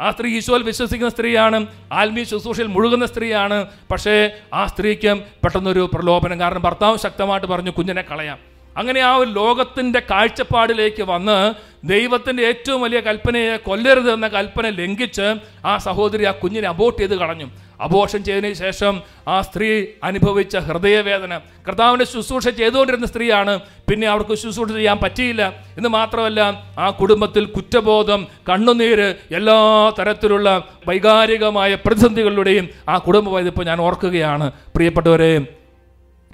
[0.00, 1.58] ആ സ്ത്രീ ഈശോയിൽ വിശ്വസിക്കുന്ന സ്ത്രീയാണ്
[1.92, 3.58] ആത്മീയ ശുശ്രൂഷയിൽ മുഴുകുന്ന സ്ത്രീയാണ്.
[3.90, 4.14] പക്ഷേ
[4.54, 6.40] ആ സ്ത്രീക്കും പെട്ടെന്നൊരു പ്രലോഭനം.
[6.40, 8.38] കാരണം ഭർത്താവ് ശക്തമായിട്ട് പറഞ്ഞു കുഞ്ഞിനെ കളയാം.
[8.76, 11.54] അങ്ങനെ ആ ഒരു ലോകത്തിന്റെ കാഴ്ചപ്പാടിലേക്ക് വന്ന്
[11.86, 15.34] ദൈവത്തിന്റെ ഏറ്റവും വലിയ കൽപ്പനയെ കൊല്ലരുത് എന്ന കൽപ്പന ലംഘിച്ച്
[15.66, 17.50] ആ സഹോദരി ആ കുഞ്ഞിനെ അബോട്ട് ചെയ്ത് കളഞ്ഞു.
[17.80, 21.40] അബോഷൻ ചെയ്തതിന് ശേഷം ആ സ്ത്രീ അനുഭവിച്ച ഹൃദയവേദന.
[21.68, 23.60] കർത്താവിന്റെ ശുശ്രൂഷ ചെയ്തുകൊണ്ടിരുന്ന സ്ത്രീയാണ്.
[23.90, 25.48] പിന്നെ അവർക്ക് ശുശ്രൂഷ ചെയ്യാൻ പറ്റിയില്ല.
[25.76, 34.50] എന്ന് മാത്രമല്ല ആ കുടുംബത്തിൽ കുറ്റബോധം കണ്ണുനീര് എല്ലാ തരത്തിലുള്ള വൈകാരികമായ പ്രതിസന്ധികളിലൂടെയും ആ കുടുംബം ഇതിപ്പോൾ ഞാൻ ഓർക്കുകയാണ്.
[34.50, 35.46] പ്രിയപ്പെട്ടവരെ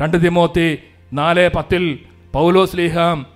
[0.03, 0.79] രണ്ട് തിമോത്തി
[1.12, 1.98] നാല് പത്തിൽ
[2.35, 3.27] പൗലോസ് ലീഹാം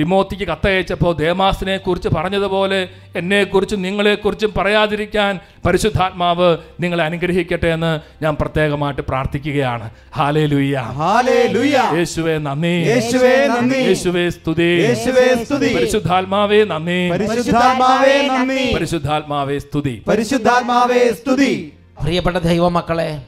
[0.00, 9.90] തിമോത്തിക്ക് കത്തയച്ചപ്പോൾ ദേമാസിനെ കുറിച്ച് പറഞ്ഞതുപോലെ എന്നെക്കുറിച്ചും നിങ്ങളെക്കുറിച്ചും പറയാതിരിക്കാൻ പരിശുദ്ധാത്മാവ് നിങ്ങളെ അനുഗ്രഹിക്കട്ടെ എന്ന് ഞാൻ പ്രത്യേകമായിട്ട് പ്രാർത്ഥിക്കുകയാണ്.
[10.16, 11.96] ഹാലേ ലുയ്യ Hallelujah.
[11.96, 12.66] യേശുവേ നന്ദി.
[12.66, 13.78] യേശുവേ നന്ദി.
[13.78, 14.62] യേശുവേ സ്തുതി.
[14.62, 15.74] യേശുവേ സ്തുതി.
[15.74, 17.10] പരിശുദ്ധാത്മാവേ നന്ദി.
[17.10, 18.74] പരിശുദ്ധാത്മാവേ നന്ദി.
[18.74, 20.02] പരിശുദ്ധാത്മാവേ സ്തുതി.
[20.08, 21.72] പരിശുദ്ധാത്മാവേ സ്തുതി.
[22.02, 23.22] പ്രിയപ്പെട്ട ദൈവമക്കളെ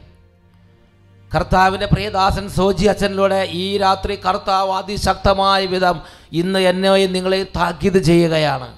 [1.35, 6.01] കർത്താവിന്റെ പ്രിയദാസൻ സോജി അച്ഛനിലൂടെ ഈ രാത്രി കർത്താവ് അതിശക്തമായ വിധം
[6.33, 8.69] ഇന്ന് എന്നെയും നിങ്ങളെ താക്കീത് ചെയ്യുകയാണ്.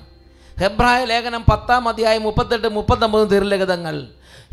[0.60, 4.06] ഹെബ്രായ ലേഖനം പത്താം അധ്യായം മുപ്പത്തെട്ട് മുപ്പത്തൊമ്പത് തിരുലഗതങ്ങൾ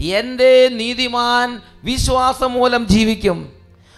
[0.03, 3.53] എന്റെ നീതിമാൻ വിശ്വാസം മൂലം ജീവിക്കും.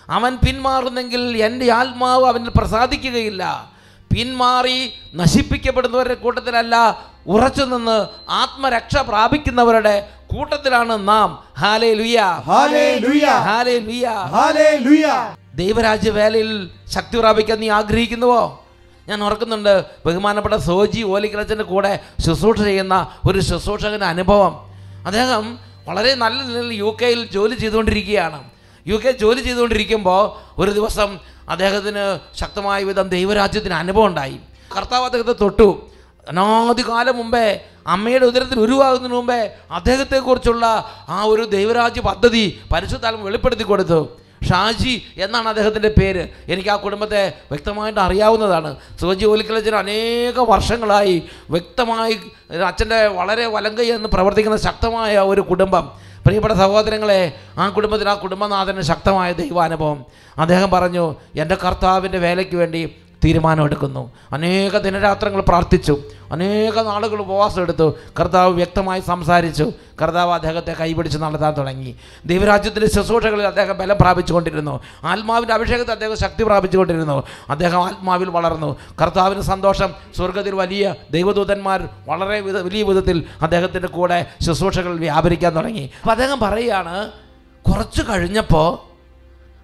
[0.10, 3.72] അവൻ പിന്മാറുന്നെങ്കിൽ എന്റെ ആത്മാവ് അവനിൽ പ്രസാദിക്കുകയില്ല.
[4.16, 11.30] പിന്മാറി നശിപ്പിക്കപ്പെടുന്നവരുടെ കൂട്ടത്തിലല്ല ഉറച്ചു നിന്ന് ആത്മരക്ഷ പ്രാപിക്കുന്നവരുടെ കൂട്ടത്തിലാണ് നാം.
[11.60, 15.08] ഹാലേ ലുയ ഹല്ലേലൂയ ഹാലേ ലുയ ഹല്ലേലൂയ
[15.56, 18.42] ദൈവരാജ്യ വേലയിൽ ശക്തി പ്രാപിക്കാൻ നീ ആഗ്രഹിക്കുന്നുവോ?
[19.10, 22.96] ഞാൻ ഓർക്കുന്നുണ്ട് ബഹുമാനപ്പെട്ട സോജി ഓലിക്കലച്ചന്റെ കൂടെ ശുശ്രൂഷ ചെയ്യുന്ന
[23.30, 24.54] ഒരു ശുശ്രൂഷകന്റെ അനുഭവം.
[25.06, 28.40] അദ്ദേഹം വളരെ നല്ല നിലയിൽ യു കെയിൽ ജോലി ചെയ്തുകൊണ്ടിരിക്കുകയാണ്.
[28.88, 30.24] യു കെ ജോലി ചെയ്തുകൊണ്ടിരിക്കുമ്പോൾ
[30.62, 34.38] ഒരു ദിവസം അദ്ദേഹത്തിന് ശക്തമായ വിധം ദൈവരാജ്യത്തിന് അനുഭവം ഉണ്ടായി.
[34.78, 35.70] കർത്താവ് അദ്ദേഹത്തെ തൊട്ടു.
[36.30, 40.66] അനാദികാലം മുമ്പേ അമ്മയുടെ ഉദരത്തിൽ ഉരുവാകുന്നതിന് മുമ്പേ അദ്ദേഹത്തെക്കുറിച്ചുള്ള
[41.10, 44.10] ആ ഒരു ദൈവരാജ്യ പദ്ധതി പരിശുദ്ധാത്മ വെളിപ്പെടുത്തി കൊടുത്തു.
[44.50, 46.28] ഷാജി എന്നാണ് അദ്ദേഹത്തിന്റെ പേര്.
[46.48, 48.76] എനിക്ക് ആ കുടുംബത്തെ വ്യക്തമായിട്ട് അറിയാവുന്നതാണ്.
[49.02, 52.14] സുഖജി ഓലിക്കലച്ചൻ അനേക വർഷങ്ങളായി വ്യക്തമായി
[52.68, 55.92] അച്ഛന്റെ വളരെ വലങ്കൈ എന്ന് പ്രവർത്തിക്കുന്ന ശക്തമായ ഒരു കുടുംബം.
[56.26, 60.06] പ്രിയപ്പെട്ട സഹോദരങ്ങളെ ആ കുടുംബത്തിൽ ആ കുടുംബനാഥന് ശക്തമായ ദൈവാനുഭവം.
[60.38, 66.02] അദ്ദേഹം പറഞ്ഞു എന്റെ കർത്താവിന്റെ വേലയ്ക്ക് വേണ്ടി തീരുമാനമെടുക്കുന്നു അനേക ദിനരാത്രങ്ങൾ പ്രാർത്ഥിച്ചു.
[66.32, 67.96] അനേക നാളുകൾ ഉപവാസം എടുത്തു.
[68.20, 69.72] കർത്താവ് വ്യക്തമായി സംസാരിച്ചു.
[70.02, 71.96] കർത്താവ് അദ്ദേഹത്തെ കൈപിടിച്ച് നടത്താൻ തുടങ്ങി.
[72.26, 74.80] ദൈവരാജ്യത്തിന്റെ ശുശ്രൂഷകളിൽ അദ്ദേഹം ബലം പ്രാപിച്ചുകൊണ്ടിരുന്നു.
[75.04, 77.24] ആത്മാവിന്റെ അഭിഷേകത്തിൽ അദ്ദേഹം ശക്തി പ്രാപിച്ചുകൊണ്ടിരുന്നു.
[77.50, 78.76] അദ്ദേഹം ആത്മാവിൽ വളർന്നു.
[79.02, 79.94] കർത്താവിന് സന്തോഷം.
[80.18, 85.90] സ്വർഗത്തിൽ വലിയ ദൈവദൂതന്മാർ വളരെ വലിയ വിധത്തിൽ അദ്ദേഹത്തിന്റെ കൂടെ ശുശ്രൂഷകൾ വ്യാപരിക്കാൻ തുടങ്ങി.
[86.02, 87.12] അപ്പോൾ അദ്ദേഹം പറയുകയാണ്
[87.72, 88.91] കുറച്ച് കഴിഞ്ഞപ്പോൾ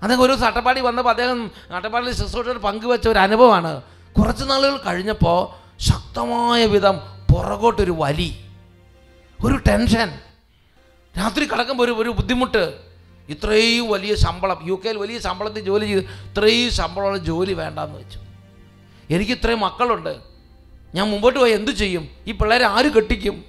[0.01, 3.81] അദ്ദേഹം ഒരു അട്ടപ്പാടി വന്നപ്പോൾ അദ്ദേഹം അട്ടപ്പാടിയിൽ ശുശ്രൂഷയിൽ പങ്കുവെച്ച ഒരു അനുഭവമാണ്.
[4.19, 5.39] കുറച്ച് നാളുകൾ കഴിഞ്ഞപ്പോൾ
[5.81, 6.99] ശക്തമായ വിധം
[7.33, 8.37] പുറകോട്ടൊരു വലി
[9.45, 10.19] ഒരു ടെൻഷൻ.
[11.17, 12.79] രാത്രി കിടക്കുമ്പോൾ ഒരു ഒരു ബുദ്ധിമുട്ട്.
[13.29, 18.19] ഇത്രയും വലിയ ശമ്പളം യു കെയിൽ വലിയ ശമ്പളത്തിൽ ജോലി ചെയ്ത് ഇത്രയും ശമ്പളമുള്ള ജോലി വേണ്ടാന്ന് വെച്ചു.
[19.13, 20.15] എനിക്ക് ഇത്രയും മക്കളുണ്ട്.
[20.95, 22.09] ഞാൻ മുമ്പോട്ട് പോയി എന്ത് ചെയ്യും?
[22.27, 23.45] ഈ പിള്ളേരെ ആര് കെട്ടിക്കും?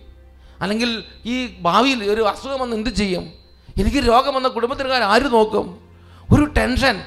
[0.61, 3.33] അല്ലെങ്കിൽ ഈ ഭാവിയിൽ ഒരു അസുഖം വന്ന് എന്ത് ചെയ്യും?
[3.81, 5.88] എനിക്ക് രോഗം വന്ന കുടുംബത്തിനുകാർ ആര് നോക്കും?
[6.35, 7.03] ഒരു ടെൻഷൻ.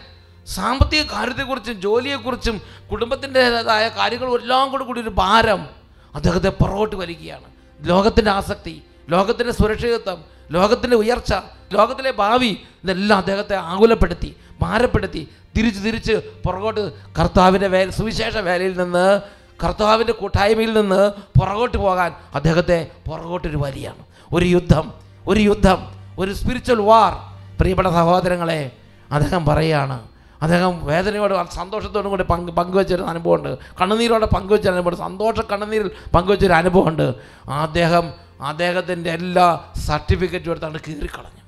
[0.48, 5.68] സാമ്പത്തിക കാര്യത്തെക്കുറിച്ചും ജോലിയെക്കുറിച്ചും കുടുംബത്തിന്റെതായ കാര്യങ്ങളും എല്ലാം കൂടെ കൂടി ഒരു ഭാരം.
[6.16, 7.44] അദ്ദേഹത്തെ പുറകോട്ട് വലിക്കുകയാണ്.
[7.80, 11.34] ലോകത്തിന്റെ ആസക്തി ലോകത്തിന്റെ സുരക്ഷിതത്വം ലോകത്തിന്റെ ഉയർച്ച
[11.74, 16.12] ലോകത്തിലെ ഭാവി ഇതെല്ലാം അദ്ദേഹത്തെ ആകുലപ്പെടുത്തി ഭാരപ്പെടുത്തി തിരിച്ച് തിരിച്ച്
[16.46, 19.22] പുറകോട്ട് കർത്താവിന്റെ വേ സുവിശേഷ വേലയിൽ നിന്ന്
[19.64, 24.04] കർത്താവിന്റെ കൂട്ടായ്മയിൽ നിന്ന് പുറകോട്ട് പോകാൻ അദ്ദേഹത്തെ പുറകോട്ടൊരു വലിയാണ്
[24.34, 24.94] ഒരു യുദ്ധം
[25.28, 27.14] ഒരു യുദ്ധം ഒരു സ്പിരിച്വൽ വാർ
[27.60, 28.72] പ്രിയപ്പെട്ട സഹോദരങ്ങളെ
[29.12, 30.08] അദ്ദേഹം പറയുകയാണ്.
[30.42, 33.58] അദ്ദേഹം വേദനയോട് സന്തോഷത്തോടും കൂടി പങ്ക് പങ്കുവെച്ചൊരു അനുഭവമുണ്ട്.
[33.82, 35.00] കണ്ണുനീരോടെ പങ്കുവെച്ച അനുഭവമുണ്ട്.
[35.00, 37.16] സന്തോഷ കണ്ണുനീരിൽ പങ്കുവെച്ചൊരു അനുഭവമുണ്ട്.
[37.50, 41.42] അദ്ദേഹം അദ്ദേഹത്തിന്റെ എല്ലാ സർട്ടിഫിക്കറ്റും എടുത്താണ് കീറിക്കളഞ്ഞു.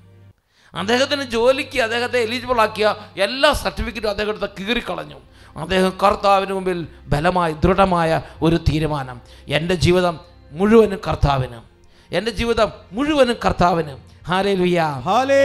[0.78, 5.16] അദ്ദേഹത്തിന് ജോലിക്ക് അദ്ദേഹത്തെ എലിജിബിൾ ആക്കിയ എല്ലാ സർട്ടിഫിക്കറ്റും അദ്ദേഹം എടുത്ത് കീറിക്കളഞ്ഞു.
[5.58, 9.22] അദ്ദേഹം കർത്താവിന് മുമ്പിൽ ബലമായി ദൃഢമായ ഒരു തീരുമാനം.
[9.48, 10.20] എന്റെ ജീവിതം
[10.52, 11.73] മുഴുവനും കർത്താവിന്.
[12.14, 13.94] എന്റെ ജീവിതം മുഴുവനും കർത്താവിന്.
[14.28, 15.40] ഹാലേ ലുയാ ഹാലേ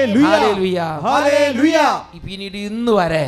[0.57, 1.87] ലുയാ ഹാലേ ലുയാ
[2.27, 3.25] പിന്നീട് ഇന്ന് വരെ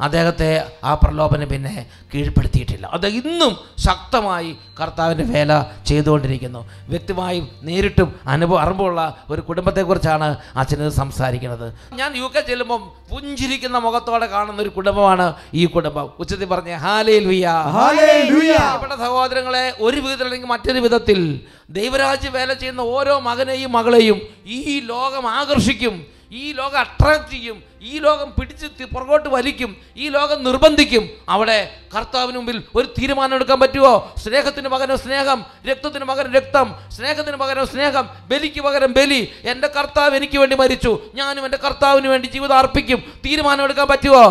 [0.00, 2.86] അദ്ദേഹത്തെ ആ പ്രലോഭനം പിന്നെ കീഴ്പ്പെടുത്തിയിട്ടില്ല.
[2.86, 6.70] അദ്ദേഹം ഇന്നും ശക്തമായി കർത്താവിന്റെ വേല ചെയ്തുകൊണ്ടിരിക്കുന്നു.
[6.88, 11.74] വ്യക്തിമായും നേരിട്ടും അനുഭവം അറിവുള്ള ഒരു കുടുംബത്തെക്കുറിച്ചാണ് അച്ഛന് സംസാരിക്കുന്നത്.
[11.92, 16.12] ഞാൻ യു കെ ചെല്ലുമ്പം പുഞ്ചിരിക്കുന്ന മുഖത്തോടെ കാണുന്ന ഒരു കുടുംബമാണ് ഈ കുടുംബം.
[16.18, 23.18] ഉച്ചത്തിൽ പറഞ്ഞ ഹാലേ ലുയ്യ ഹല്ലേലൂയ പ്രിയപ്പെട്ട സഹോദരങ്ങളെ ഒരു വിധത്തിലല്ലെങ്കിൽ മറ്റൊരു വിധത്തിൽ ദൈവരാജ്യ വേല ചെയ്യുന്ന ഓരോ
[23.18, 26.06] മകനെയും മകളെയും ഈ ലോകം ആകർഷിക്കും.
[26.32, 27.62] ഈ ലോകം അട്രാക്ട് ചെയ്യും.
[27.84, 31.10] ഈ ലോകം പിടിച്ച് പുറകോട്ട് വലിക്കും ഈ ലോകം നിർബന്ധിക്കും.
[31.28, 31.58] അവിടെ
[31.94, 38.08] കർത്താവിന് മുമ്പിൽ ഒരു തീരുമാനം എടുക്കാൻ പറ്റുമോ സ്നേഹത്തിന് പകരം സ്നേഹം രക്തത്തിന് പകരം രക്തം സ്നേഹത്തിന് പകരം സ്നേഹം
[38.28, 39.20] ബലിക്ക് പകരം ബലി.
[39.44, 43.00] എന്റെ കർത്താവ് എനിക്ക് വേണ്ടി മരിച്ചു ഞാനും എന്റെ കർത്താവിന് വേണ്ടി ജീവിതം അർപ്പിക്കും.
[43.26, 44.24] തീരുമാനം എടുക്കാൻ പറ്റുമോ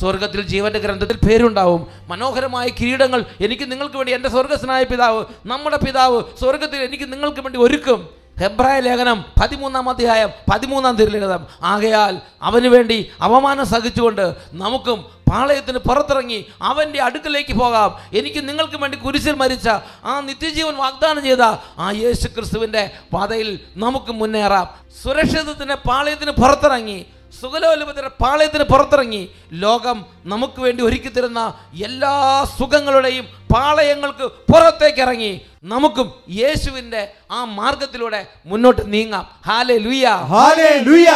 [0.00, 1.86] സ്വർഗത്തിൽ ജീവന്റെ ഗ്രന്ഥത്തിൽ പേരുണ്ടാവും.
[2.08, 8.19] മനോഹരമായ കിരീടങ്ങൾ എനിക്ക് നിങ്ങൾക്ക് വേണ്ടി എന്റെ സ്വർഗസ്നായ പിതാവ് നമ്മുടെ പിതാവ് സ്വർഗത്തിൽ എനിക്ക് നിങ്ങൾക്ക് വേണ്ടി ഒരുക്കും.
[8.40, 14.98] ഹെബ്രായ ലേഖനം പതിമൂന്നാം അധ്യായം പതിമൂന്നാം തിരുലിഖിതം ആകയാൽ അവന് വേണ്ടി അവമാനം സഹിച്ചുകൊണ്ട് നമുക്കും
[15.30, 17.90] പാളയത്തിന് പുറത്തിറങ്ങി അവന്റെ അടുക്കലേക്ക് പോകാം.
[18.12, 19.68] എനിക്ക് നിങ്ങൾക്ക് വേണ്ടി കുരിശിൽ മരിച്ച
[20.04, 21.44] ആ നിത്യജീവൻ വാഗ്ദാനം ചെയ്ത
[21.78, 22.82] ആ യേശു ക്രിസ്തുവിന്റെ
[23.14, 24.66] പാതയിൽ നമുക്ക് മുന്നേറാം.
[25.02, 26.98] സുരക്ഷിതത്തിന്റെ പാളയത്തിന് പുറത്തിറങ്ങി
[27.40, 29.20] സുഖലോലുപത്തിന്റെ പാളയത്തിന് പുറത്തിറങ്ങി
[29.62, 31.42] ലോകം നമുക്ക് വേണ്ടി ഒരുക്കി തരുന്ന
[31.84, 32.14] എല്ലാ
[32.58, 35.32] സുഖങ്ങളുടെയും പാളയങ്ങൾക്ക് പുറത്തേക്ക് ഇറങ്ങി
[35.64, 36.08] നമുക്കും
[36.40, 39.24] യേശുവിന്റെ ആ മാർഗത്തിലൂടെ മുന്നോട്ട് നീങ്ങാം.
[39.46, 41.08] ഹാലേ ലുയ ഹാലേ ലുയ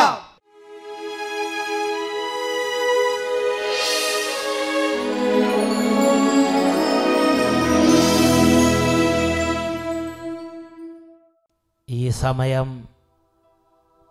[11.88, 12.68] ഈ സമയം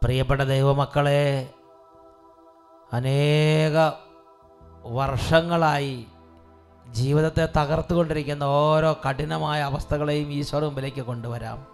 [0.01, 1.21] പ്രിയപ്പെട്ട ദൈവമക്കളെ
[2.93, 3.91] അനേക
[4.83, 6.05] വർഷങ്ങളായി
[6.91, 11.67] ജീവിതത്തെ തകർത്തുകൊണ്ടിരിക്കുന്ന ഓരോ കഠിനമായ അവസ്ഥകളെയും ഈശോയുടെ മുമ്പിലേക്ക് കൊണ്ടുവരാം.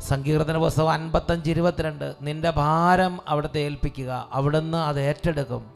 [0.00, 5.70] സങ്കീർത്തന പുസ്തകം അൻപത്തഞ്ച് ഇരുപത്തിരണ്ട് നിന്റെ ഭാരം അവിടുത്തെ ഏൽപ്പിക്കുക അവിടുന്ന് അത് ഏറ്റെടുക്കും.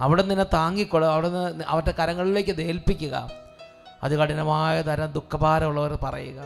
[0.00, 3.30] അവിടെ നിന്നെ താങ്ങിക്കൊള്ളും അവിടുന്ന് അവരുടെ കരങ്ങളിലേക്ക് അത് ഏൽപ്പിക്കുക.
[4.02, 6.44] അത് കഠിനമായ തരം ദുഃഖഭാരമുള്ളവർ പറയുക.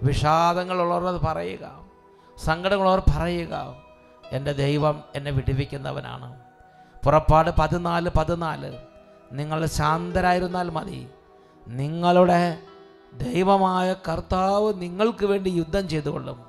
[0.00, 1.84] വിഷാദങ്ങളുള്ളവർ അത് പറയുക.
[2.44, 3.74] സങ്കടങ്ങളുള്ളവർ പറയുക.
[4.32, 6.49] എന്റെ ദൈവം എന്നെ വിടുവിക്കുന്നവനാണ്.
[7.04, 8.72] പുറപ്പാട് പതിനാല് പതിനാല്.
[9.32, 11.08] നിങ്ങൾ ശാന്തരായിരുന്നാൽ മതി.
[11.68, 12.58] നിങ്ങളുടെ
[13.12, 16.40] ദൈവമായ കർത്താവ് നിങ്ങൾക്ക് വേണ്ടി യുദ്ധം ചെയ്തുകൊള്ളും.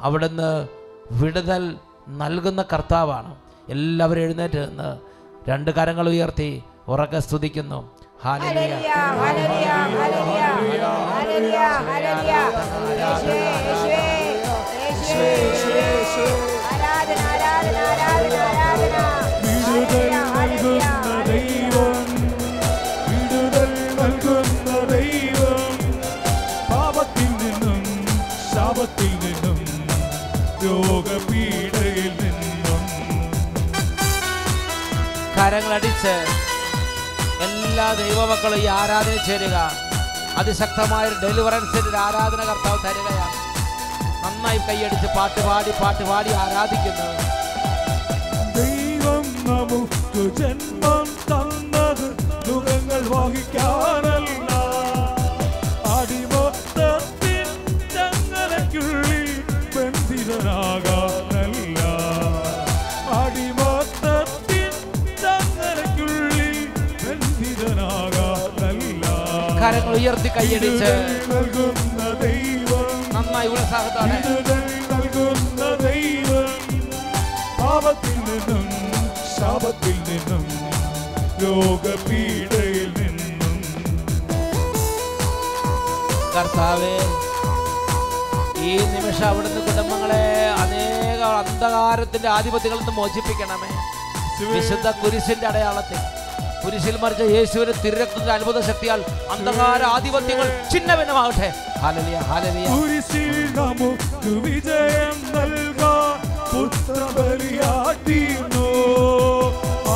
[0.00, 0.68] അവിടുന്ന്
[1.10, 1.76] വിടുതൽ
[2.08, 3.36] നൽകുന്ന കർത്താവാണ്.
[3.68, 4.98] എല്ലാവരും എഴുന്നേറ്റ് നിന്ന്
[5.50, 7.90] രണ്ട് കരങ്ങൾ ഉയർത്തി ഉറക്കെ സ്തുതിക്കുന്നു.
[8.24, 8.48] വിടുതൽ
[35.58, 36.12] കരങ്ങളടിച്ച്
[37.44, 39.56] എല്ലാ ദൈവമക്കളും ഈ ആരാധന ചേരുക.
[40.40, 43.34] അതിശക്തമായ ഒരു ഡെലിവറൻസിന്റെ ഒരു ആരാധന കർത്താവ് തരികയാണ്.
[44.22, 47.08] നന്നായി കൈയടിച്ച് പാട്ട് പാടി പാട്ട് പാടി ആരാധിക്കുന്നു.
[48.58, 52.06] ദൈവം നമുക്ക് ജന്മം തന്നത്
[52.48, 53.87] ദുഃഖങ്ങൾ വഹിക്കാനല്ല
[69.68, 70.90] കരങ്ങൾ ഉയർത്തി കൈയടിച്ച്
[73.14, 74.16] നന്നായി ഉത്സാഹത്തോടെ.
[75.82, 76.46] ദൈവം
[77.60, 78.62] പാപത്തിൽ നിന്നും
[79.34, 80.44] ശാപത്തിൽ നിന്നും
[81.42, 83.54] രോഗപീഠയിൽ നിന്നും
[86.36, 86.94] കർത്താവേ
[88.68, 90.24] ഈ നിമിഷം അവിടുന്ന് കുടുംബങ്ങളെ
[90.62, 93.70] അനേക അന്ധകാരത്തിന്റെ ആധിപത്യങ്ങളിൽ നിന്ന് മോചിപ്പിക്കണമേ.
[94.54, 96.00] വിശുദ്ധ കുരിശിന്റെ അടയാളത്തിൽ.
[96.62, 99.00] കുരിശിൽ മറിച്ച യേശുവിനെ തിരക്കുന്ന അത്ഭുത ശക്തിയാൽ
[99.34, 101.48] അന്ധകാര ആധിപത്യങ്ങൾ ചിഹ്നഭിന്നമാകട്ടെ.
[101.82, 104.08] ഹാലലിയ ഹാലലിയ കുരിശിൽ നമുക്ക്
[104.44, 106.16] വിജയം നൽകാൻ
[106.50, 108.66] പുത്രബലിയാട്ടിരുന്നു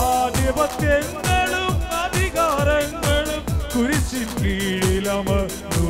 [0.02, 1.72] ആധിപത്യങ്ങളും
[2.02, 3.42] അധികാരങ്ങളും
[3.74, 5.88] കുരിശിൽ കീഴിലമർന്നു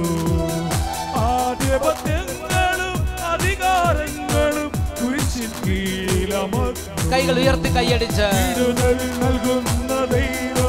[1.28, 2.96] ആധിപത്യങ്ങളും
[3.32, 4.68] അധികാരങ്ങളും
[5.00, 8.26] കുരിശിൽ കീഴിലമർന്നു കൈകൾ ഉയർത്തി കൈയടിച്ച്
[8.80, 10.61] നൽകുന്ന ദൈവം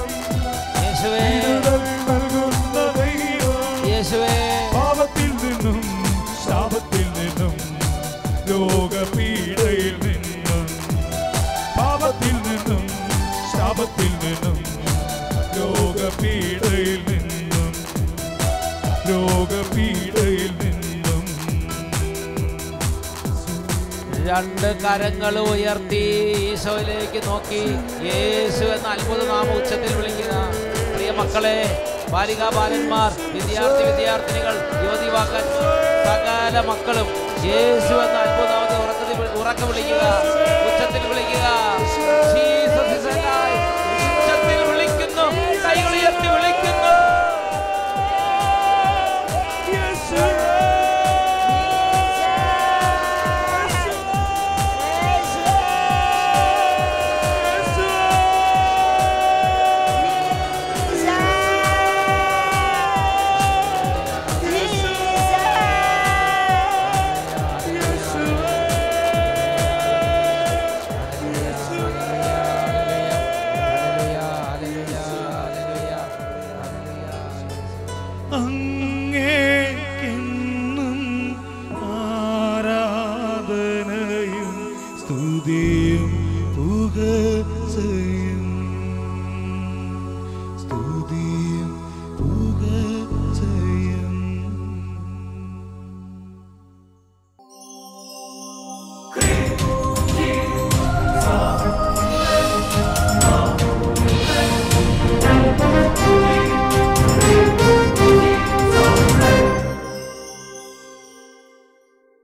[16.24, 17.72] രോഗപീഠയിൽ നിന്നും
[19.10, 21.24] രോഗപീഡയിൽ നിന്നും.
[24.30, 26.04] രണ്ട് കരങ്ങൾ ഉയർത്തി
[26.46, 27.64] ഈശോയിലേക്ക് നോക്കി.
[28.10, 30.38] യേശു എന്ന അത്ഭുത നാമ ഉച്ചത്തിൽ വിളിക്കുന്ന
[30.94, 31.58] പ്രിയ മക്കളെ
[32.14, 34.56] ബാലികാ ബാലന്മാർ വിദ്യാർത്ഥി വിദ്യാർത്ഥിനികൾ
[34.86, 35.46] യുവതിവാക്കൻ
[36.08, 37.10] സകല മക്കളും
[37.52, 40.04] യേശു എന്ന അത്ഭുത നാമത്തെ ഉറക്കത്തിൽ ഉറക്കം ഉറക്കെ വിളിക്കുക
[40.70, 41.48] ഉച്ചത്തിൽ വിളിക്കുക.
[45.76, 46.53] വിളിക്കുന്നു കൈകൾ